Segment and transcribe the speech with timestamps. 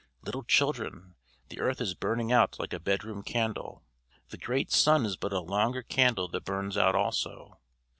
[0.23, 1.13] "Little children,
[1.49, 3.83] the earth is burning out like a bedroom candle.
[4.29, 7.59] The great sun is but a longer candle that burns out also.